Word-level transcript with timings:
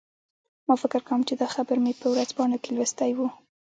ما 0.67 0.75
فکر 0.83 1.01
کوم 1.09 1.21
چې 1.27 1.33
دا 1.41 1.47
خبر 1.55 1.77
مې 1.83 1.93
په 2.01 2.07
ورځپاڼو 2.13 2.57
کې 2.63 2.71
لوستی 2.75 3.11
و 3.15 3.19